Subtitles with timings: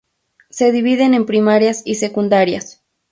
[0.49, 2.81] Se dividen en primarias y secundarias.